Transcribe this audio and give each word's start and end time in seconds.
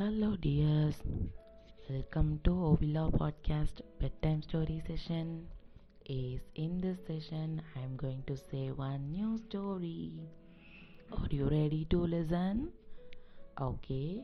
Hello, 0.00 0.36
dears. 0.36 0.96
Welcome 1.88 2.40
to 2.44 2.50
Ovila 2.50 3.10
Podcast 3.12 3.80
Bedtime 4.00 4.42
Story 4.42 4.82
Session. 4.86 5.46
Is 6.06 6.40
in 6.54 6.80
this 6.80 6.98
session, 7.06 7.62
I 7.76 7.80
am 7.80 7.96
going 7.96 8.22
to 8.26 8.36
say 8.36 8.70
one 8.70 9.10
new 9.10 9.38
story. 9.38 10.12
Are 11.12 11.28
you 11.30 11.48
ready 11.48 11.86
to 11.90 11.98
listen? 11.98 12.70
Okay. 13.60 14.22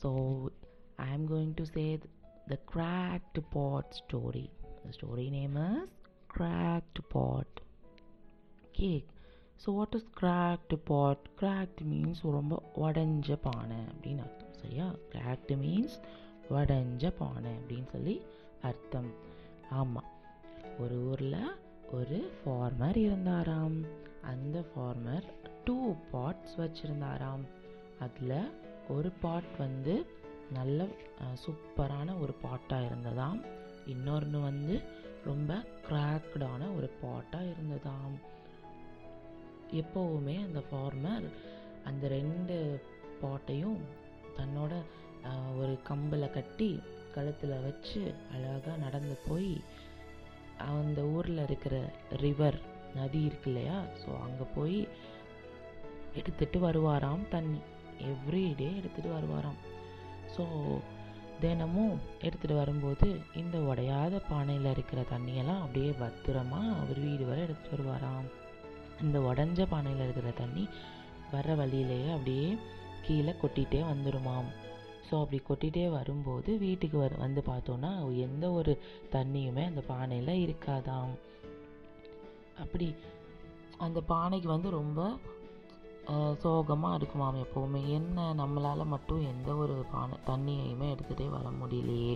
So, 0.00 0.50
I 0.98 1.08
am 1.08 1.26
going 1.26 1.54
to 1.54 1.66
say 1.66 2.00
the 2.48 2.56
cracked 2.58 3.38
pot 3.50 3.94
story. 3.94 4.50
The 4.86 4.92
story 4.92 5.30
name 5.30 5.56
is 5.56 5.88
Cracked 6.28 7.00
Pot. 7.08 7.46
Okay. 8.68 9.04
So 9.64 9.72
what 9.76 9.94
is 9.96 10.06
cracked 10.18 10.76
pot 10.88 11.26
cracked 11.40 11.82
means 11.90 12.22
ரொம்ப 12.36 12.54
உடஞ்ச 12.84 13.36
பானை 13.44 13.76
அப்படின்னு 13.90 14.22
அர்த்தம் 14.24 14.45
சரியா? 14.61 14.87
Cracked 15.11 15.55
means 15.63 15.97
உடஞ்ச 16.49 17.13
பானை 17.17 17.51
அப்படின்னு 17.51 17.87
சொல்லி 17.91 18.21
அர்த்தம். 18.61 19.11
ஆமாம் 19.69 20.11
ஒரு 20.79 21.09
ஊரில் 21.09 21.55
ஒரு 21.91 22.31
ஃபார்மர் 22.45 22.95
இருந்தாராம். 22.95 23.85
அந்த 24.21 24.63
ஃபார்மர் 24.75 25.23
டூ 25.65 25.95
பாட்ஸ் 26.13 26.55
வச்சுருந்தாராம். 26.57 27.45
அதில் 27.99 28.51
ஒரு 28.89 29.09
பாட் 29.09 29.57
வந்து 29.57 30.05
நல்ல 30.53 30.85
சூப்பரான 31.45 32.19
ஒரு 32.21 32.33
பாட்டாக 32.33 32.87
இருந்ததாம். 32.87 33.45
இன்னொன்று 33.87 34.39
வந்து 34.39 34.81
ரொம்ப 35.25 35.53
கிராக்டான 35.89 36.75
ஒரு 36.75 36.89
பாட்டாக 37.01 37.45
இருந்ததாம். 37.45 38.15
எப்போவுமே 39.71 40.35
அந்த 40.45 40.61
ஃபார்மர் 40.71 41.29
அந்த 41.85 42.07
ரெண்டு 42.07 42.81
பாட்டையும் 43.21 44.05
தன்னோட 44.39 44.73
ஒரு 45.61 45.73
கம்பில் 45.89 46.33
கட்டி 46.37 46.69
கழுத்தில் 47.15 47.63
வச்சு 47.65 48.01
அழகாக 48.33 48.75
நடந்து 48.85 49.15
போய் 49.27 49.53
அந்த 50.73 50.99
ஊரில் 51.15 51.45
இருக்கிற 51.45 51.75
ரிவர் 52.23 52.57
நதி 52.97 53.21
இருக்கு 53.29 53.49
இல்லையா? 53.51 53.77
ஸோ 54.01 54.09
அங்கே 54.25 54.45
போய் 54.57 54.77
எடுத்துட்டு 56.19 56.59
வருவாராம் 56.67 57.25
தண்ணி 57.33 57.59
எவ்ரிடே 58.11 58.69
எடுத்துகிட்டு 58.79 59.11
வருவாராம். 59.17 59.59
ஸோ 60.35 60.43
தினமும் 61.41 61.95
எடுத்துகிட்டு 62.25 62.55
வரும்போது 62.61 63.07
இந்த 63.41 63.57
உடையாத 63.69 64.21
பானையில் 64.29 64.71
இருக்கிற 64.71 65.01
தண்ணியெல்லாம் 65.13 65.63
அப்படியே 65.65 65.91
பத்திரமா 66.03 66.61
அவர் 66.81 66.99
வீடு 67.05 67.23
வரை 67.29 67.41
எடுத்துகிட்டு 67.45 67.75
வருவாராம். 67.75 68.27
இந்த 69.03 69.17
உடஞ்ச 69.29 69.59
பானையில் 69.73 70.03
இருக்கிற 70.05 70.31
தண்ணி 70.41 70.63
வர 71.33 71.55
வழியிலேயே 71.61 72.09
அப்படியே 72.15 72.47
கீழே 73.07 73.33
கொட்டிகிட்டே 73.41 73.81
வந்துடுமாம் 73.91 74.49
ஸோ 75.07 75.15
அப்படி 75.23 75.37
கொட்டிகிட்டே 75.41 75.83
வரும்போது 75.89 76.51
வீட்டுக்கு 76.63 76.97
வ 77.01 77.05
வந்து 77.23 77.41
பார்த்தோன்னா 77.49 77.91
எந்த 78.25 78.45
ஒரு 78.59 78.71
தண்ணியுமே 79.13 79.63
அந்த 79.71 79.81
பானையில் 79.91 80.33
இருக்காதாம். 80.45 81.13
அப்படி 82.63 82.87
அந்த 83.85 83.99
பானைக்கு 84.11 84.49
வந்து 84.53 84.69
ரொம்ப 84.79 85.01
சோகமாக 86.41 86.97
இருக்குமாம் 86.99 87.39
எப்போவுமே. 87.45 87.81
என்ன 87.97 88.27
நம்மளால் 88.41 88.91
மட்டும் 88.93 89.23
எந்த 89.31 89.49
ஒரு 89.63 89.75
பானை 89.93 90.17
தண்ணியையுமே 90.29 90.87
எடுத்துகிட்டே 90.93 91.27
வர 91.35 91.49
முடியலையே 91.61 92.13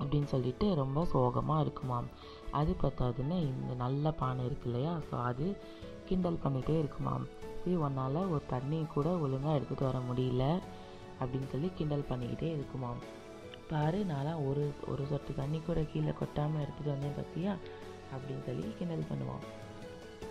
அப்படின்னு 0.00 0.28
சொல்லிட்டு 0.34 0.66
ரொம்ப 0.82 1.04
சோகமாக 1.14 1.64
இருக்குமாம். 1.64 2.08
அது 2.60 2.72
பத்தாதுன்னு 2.82 3.36
இந்த 3.52 3.74
நல்ல 3.84 4.12
பானை 4.22 4.44
இருக்கு 4.48 4.68
இல்லையா? 4.70 4.94
ஸோ 5.08 5.14
அது 5.30 5.46
கிண்டல் 6.08 6.44
பண்ணிகிட்டே 6.44 6.76
இருக்குமாம். 6.82 7.26
சரி 7.66 7.78
உன்னால் 7.84 8.16
ஒரு 8.32 8.42
தண்ணி 8.46 8.76
கூட 8.94 9.08
ஒழுங்காக 9.22 9.54
எடுத்துகிட்டு 9.58 9.86
வர 9.86 9.98
முடியல 10.08 10.44
அப்படின்னு 11.20 11.48
சொல்லி 11.52 11.68
கிண்டல் 11.74 12.04
பண்ணிக்கிட்டே 12.10 12.48
இருக்குமாம் 12.56 13.00
பாரு 13.70 14.00
நான்லாம் 14.10 14.42
ஒரு 14.48 14.64
ஒரு 14.86 15.04
சொட்டு 15.10 15.32
தண்ணி 15.34 15.58
கூட 15.58 15.80
கீழே 15.92 16.12
கொட்டாமல் 16.18 16.62
எடுத்துகிட்டு 16.64 16.92
வந்தேன் 16.92 17.16
பார்த்தியா 17.16 17.52
அப்படின்னு 18.12 18.44
சொல்லி 18.48 18.68
கிண்டல் 18.78 19.08
பண்ணுவான். 19.10 19.44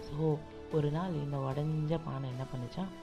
ஸோ 0.08 0.38
ஒரு 0.72 0.92
நாள் 0.92 1.18
இந்த 1.24 1.38
உடஞ்ச 1.48 2.00
பானை 2.06 2.30
என்ன 2.30 2.46
பண்ணிச்சான் 2.52 2.94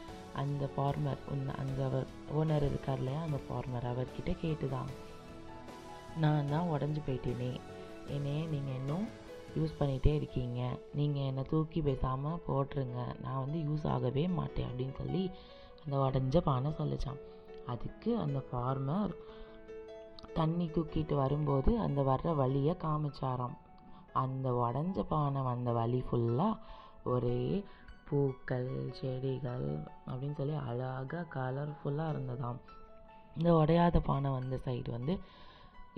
அந்த 0.43 0.71
ஃபார்மர் 0.77 1.21
அந்த 1.63 2.05
ஓனர் 2.39 2.67
இருக்கார் 2.71 2.99
இல்லையா 2.99 3.21
அந்த 3.21 3.41
ஃபார்மர் 3.47 3.91
அவர்கிட்ட 3.93 4.35
கேட்டுதான். 4.45 4.91
நான் 6.25 6.51
தான் 6.51 6.71
உடஞ்சி 6.75 7.03
போயிட்டேனே. 7.09 7.53
என்னையே 8.09 8.45
நீங்கள் 8.55 8.79
இன்னும் 8.81 9.02
யூஸ் 9.59 9.79
பண்ணிகிட்டே 9.79 10.13
இருக்கீங்க. 10.21 10.61
நீங்கள் 10.99 11.27
என்னை 11.31 11.43
தூக்கி 11.53 11.81
பேசாமல் 11.89 12.43
போட்டுருங்க. 12.47 13.01
நான் 13.25 13.43
வந்து 13.45 13.59
யூஸ் 13.69 13.85
ஆகவே 13.95 14.25
மாட்டேன் 14.39 14.69
அப்படின்னு 14.71 14.97
சொல்லி 15.01 15.23
அந்த 15.85 15.97
உடஞ்ச 16.07 16.41
பானை 16.49 16.71
சொல்லிச்சான். 16.81 17.21
அதுக்கு 17.73 18.11
அந்த 18.25 18.39
ஃபார்மர் 18.49 19.13
தண்ணி 20.39 20.67
தூக்கிட்டு 20.75 21.15
வரும்போது 21.23 21.71
அந்த 21.87 22.01
வர்ற 22.11 22.29
வழியை 22.41 22.75
காமிச்சாராம். 22.85 23.57
அந்த 24.23 24.49
உடஞ்ச 24.65 25.03
பானை 25.13 25.43
வந்த 25.51 25.71
வழி 25.79 26.01
ஃபுல்லாக 26.09 26.61
ஒரே 27.13 27.41
பூக்கள் 28.09 28.71
செடிகள் 28.99 29.69
அப்படின்னு 30.09 30.39
சொல்லி 30.41 30.57
அழகாக 30.69 31.27
கலர்ஃபுல்லாக 31.35 32.13
இருந்ததாம். 32.15 32.59
இந்த 33.37 33.51
உடையாத 33.61 34.01
பானை 34.09 34.31
வந்த 34.39 34.57
சைடு 34.65 34.91
வந்து 34.97 35.15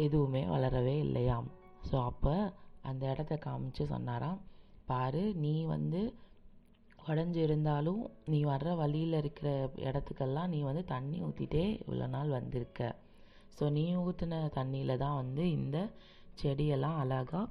எதுவுமே 0.04 0.42
வளரவே 0.52 0.94
இல்லையாம். 1.06 1.48
ஸோ 1.88 1.96
அப்போ 2.10 2.34
அந்த 2.90 3.02
இடத்த 3.12 3.34
காமிச்சு 3.46 3.84
சொன்னாராம். 3.94 4.38
பாரு 4.90 5.22
நீ 5.44 5.54
வந்து 5.74 6.00
உடஞ்சி 7.10 7.40
இருந்தாலும் 7.46 8.02
நீ 8.32 8.38
வர்ற 8.50 8.70
வழியில் 8.80 9.16
இருக்கிற 9.20 9.48
இடத்துக்கெல்லாம் 9.88 10.52
நீ 10.54 10.58
வந்து 10.68 10.82
தண்ணி 10.92 11.18
ஊற்றிட்டே 11.26 11.64
இவ்வளோ 11.82 12.06
நாள் 12.14 12.34
வந்திருக்க. 12.38 12.80
ஸோ 13.56 13.64
நீ 13.76 13.84
ஊற்றின 14.04 14.40
தண்ணியில் 14.58 15.00
தான் 15.04 15.18
வந்து 15.22 15.44
இந்த 15.58 15.78
செடியெல்லாம் 16.40 17.00
அழகாக 17.02 17.50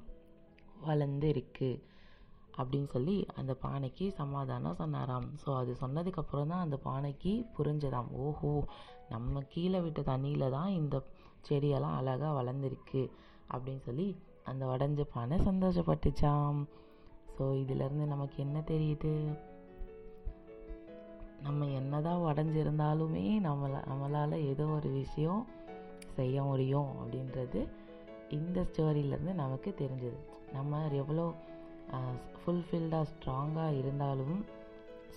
வளர்ந்து 0.88 1.26
இருக்குது 1.34 1.82
அப்படின்னு 2.60 2.88
சொல்லி 2.94 3.14
அந்த 3.40 3.52
பானைக்கு 3.62 4.06
சமாதானம் 4.18 4.80
சொன்னாராம். 4.80 5.28
ஸோ 5.42 5.48
அது 5.60 5.72
சொன்னதுக்கப்புறம் 5.80 6.50
தான் 6.52 6.64
அந்த 6.66 6.76
பானைக்கு 6.88 7.32
புரிஞ்சதாம். 7.56 8.10
ஓஹோ 8.24 8.52
நம்ம 9.12 9.42
கீழே 9.54 9.80
விட்ட 9.86 10.02
தண்ணியில் 10.12 10.54
தான் 10.56 10.70
இந்த 10.80 10.96
செடியெல்லாம் 11.48 11.96
அழகாக 12.00 12.32
வளர்ந்துருக்கு. 12.40 13.02
அப்படின்னு 13.54 13.82
சொல்லி 13.88 14.06
அந்த 14.44 14.64
உடஞ்ச 14.66 15.02
பானை 15.12 15.36
சந்தோஷப்பட்டுச்சாம். 15.38 16.58
ஸோ 17.34 17.44
இதிலேருந்து 17.62 18.06
நமக்கு 18.12 18.36
என்ன 18.42 18.58
தெரியுது? 18.66 19.12
நம்ம 21.42 21.66
என்னதான் 21.78 22.24
உடஞ்சிருந்தாலுமே 22.26 23.24
நம்மள 23.46 23.80
நம்மளால் 23.90 24.44
ஏதோ 24.50 24.66
ஒரு 24.76 24.90
விஷயம் 24.90 25.42
செய்ய 26.18 26.36
முடியும் 26.42 26.90
அப்படின்றது 27.00 27.60
இந்த 28.30 28.60
ஸ்டோரியிலேருந்து 28.68 29.34
நமக்கு 29.34 29.70
தெரிஞ்சது. 29.78 30.18
நம்ம 30.52 30.82
எவ்வளோ 31.02 31.24
ஃபுல்ஃபில்டாக 32.40 33.10
ஸ்ட்ராங்காக 33.12 33.78
இருந்தாலும் 33.78 34.44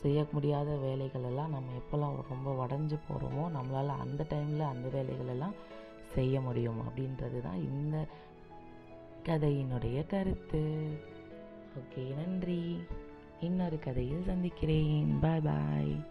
செய்ய 0.01 0.19
முடியாத 0.31 0.69
வேலைகளெல்லாம் 0.85 1.53
நம்ம 1.55 1.75
எப்போல்லாம் 1.81 2.17
ரொம்ப 2.29 2.49
உடஞ்சி 2.63 2.97
போகிறோமோ 3.05 3.43
நம்மளால் 3.57 4.01
அந்த 4.03 4.21
டைமில் 4.29 4.71
அந்த 4.73 4.87
வேலைகளெல்லாம் 4.87 5.55
செய்ய 6.15 6.41
முடியும் 6.41 6.79
அப்படின்றது 6.87 7.39
தான் 7.41 7.61
இந்த 7.69 7.95
கதையினுடைய 9.27 10.05
கருத்து. 10.05 10.89
ஓகே 11.77 12.15
நன்றி. 12.15 12.77
இன்னொரு 13.41 13.79
கதையில் 13.79 14.23
சந்திக்கிறேன். 14.23 15.19
பாய் 15.21 15.39
பாய் 15.39 16.07